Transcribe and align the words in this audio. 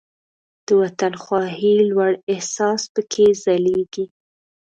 د 0.65 0.67
وطن 0.81 1.13
خواهۍ 1.23 1.73
لوړ 1.89 2.11
احساس 2.33 2.81
پکې 2.93 3.25
ځلیږي. 3.43 4.05